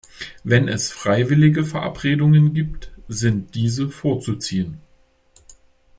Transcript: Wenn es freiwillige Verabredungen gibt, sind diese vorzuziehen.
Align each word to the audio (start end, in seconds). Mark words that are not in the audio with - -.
Wenn 0.43 0.67
es 0.67 0.91
freiwillige 0.91 1.63
Verabredungen 1.63 2.55
gibt, 2.55 2.91
sind 3.07 3.53
diese 3.53 3.87
vorzuziehen. 3.91 4.81